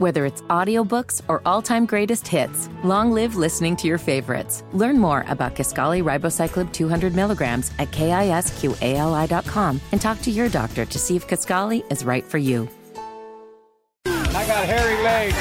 [0.00, 4.64] Whether it's audiobooks or all-time greatest hits, long live listening to your favorites.
[4.72, 10.98] Learn more about Kisqali Ribociclib 200 milligrams at kisqali.com and talk to your doctor to
[10.98, 12.66] see if Kisqali is right for you.
[14.06, 15.34] I got hairy legs.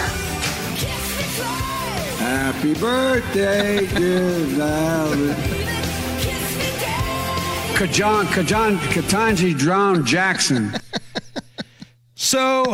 [2.20, 5.38] Happy birthday, dear Alice.
[7.78, 10.74] Kajan, Kajan, Ketanji drowned Jackson.
[12.22, 12.66] So,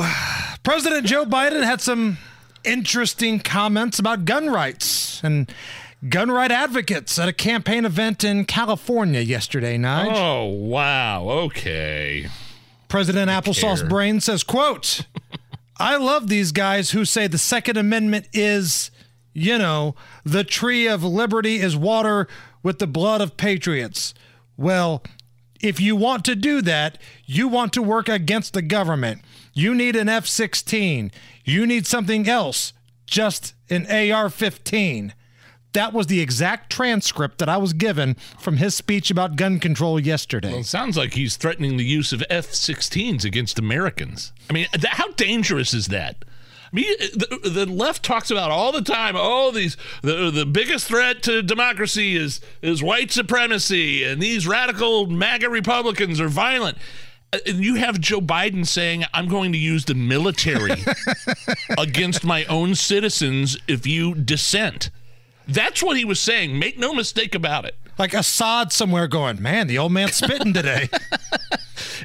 [0.66, 2.18] President Joe Biden had some
[2.64, 5.50] interesting comments about gun rights and
[6.10, 10.10] gun right advocates at a campaign event in California yesterday night.
[10.12, 11.30] Oh, wow.
[11.30, 12.28] Okay.
[12.88, 13.90] President Applesauce care.
[13.90, 15.02] Brain says, quote,
[15.78, 18.90] I love these guys who say the Second Amendment is,
[19.34, 22.28] you know, the tree of liberty is water
[22.64, 24.16] with the blood of patriots.
[24.58, 25.04] Well,
[25.66, 29.22] if you want to do that, you want to work against the government.
[29.54, 31.12] You need an F 16.
[31.44, 32.74] You need something else,
[33.08, 35.14] just an AR 15.
[35.74, 40.00] That was the exact transcript that I was given from his speech about gun control
[40.00, 40.52] yesterday.
[40.52, 44.32] Well, it sounds like he's threatening the use of F 16s against Americans.
[44.50, 46.24] I mean, th- how dangerous is that?
[46.72, 49.16] I mean, the, the left talks about all the time.
[49.18, 55.08] Oh, these the the biggest threat to democracy is is white supremacy, and these radical
[55.08, 56.78] MAGA Republicans are violent.
[57.32, 60.84] Uh, And you have Joe Biden saying, "I'm going to use the military
[61.78, 64.90] against my own citizens if you dissent."
[65.48, 66.58] That's what he was saying.
[66.58, 67.76] Make no mistake about it.
[68.00, 70.90] like Assad somewhere going, man, the old man's spitting today.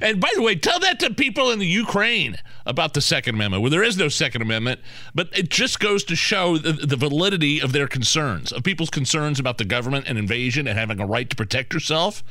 [0.00, 3.62] And by the way, tell that to people in the Ukraine about the Second Amendment,
[3.62, 4.80] where there is no Second Amendment,
[5.14, 9.38] but it just goes to show the, the validity of their concerns, of people's concerns
[9.40, 12.22] about the government and invasion and having a right to protect yourself.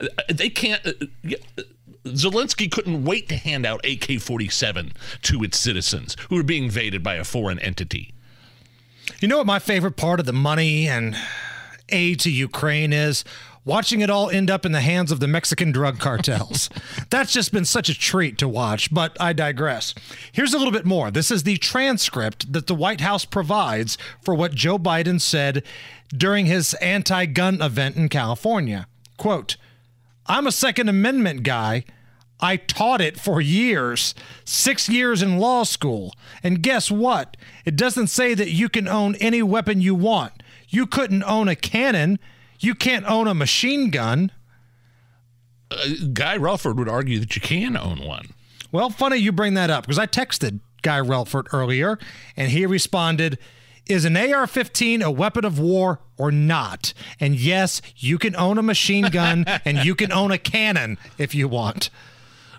[0.00, 0.84] Uh, They can't.
[0.86, 0.92] uh,
[2.04, 4.92] Zelensky couldn't wait to hand out AK 47
[5.22, 8.14] to its citizens who were being invaded by a foreign entity.
[9.20, 11.16] you know what my favorite part of the money and
[11.88, 13.24] aid to Ukraine is?
[13.66, 16.70] Watching it all end up in the hands of the Mexican drug cartels.
[17.10, 19.92] That's just been such a treat to watch, but I digress.
[20.30, 21.10] Here's a little bit more.
[21.10, 25.64] This is the transcript that the White House provides for what Joe Biden said
[26.10, 28.86] during his anti gun event in California.
[29.16, 29.56] Quote,
[30.26, 31.84] I'm a Second Amendment guy.
[32.38, 34.14] I taught it for years,
[34.44, 36.14] six years in law school.
[36.40, 37.36] And guess what?
[37.64, 40.40] It doesn't say that you can own any weapon you want.
[40.68, 42.20] You couldn't own a cannon.
[42.60, 44.32] You can't own a machine gun.
[46.12, 48.28] Guy Relford would argue that you can own one.
[48.72, 51.98] Well, funny you bring that up because I texted Guy Relford earlier
[52.36, 53.38] and he responded,
[53.88, 56.92] Is an AR 15 a weapon of war or not?
[57.18, 61.34] And yes, you can own a machine gun and you can own a cannon if
[61.34, 61.90] you want.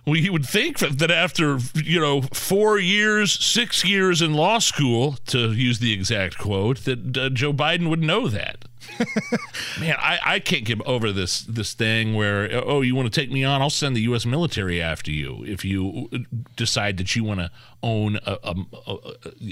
[0.06, 4.59] Well, you would think that that after, you know, four years, six years in law
[4.59, 8.63] school, to use the exact quote, that uh, Joe Biden would know that.
[9.80, 13.32] Man, I, I can't get over this this thing where, oh, you want to take
[13.32, 13.62] me on?
[13.62, 14.26] I'll send the U.S.
[14.26, 16.18] military after you if you uh,
[16.56, 17.52] decide that you want to
[17.84, 18.56] own a, a,
[18.88, 18.98] a,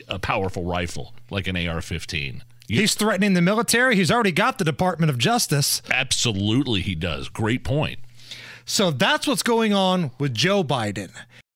[0.09, 2.44] a powerful rifle like an AR 15.
[2.68, 3.96] He's threatening the military.
[3.96, 5.81] He's already got the Department of Justice.
[5.91, 7.30] Absolutely, he does.
[7.30, 8.00] Great point.
[8.66, 11.12] So that's what's going on with Joe Biden.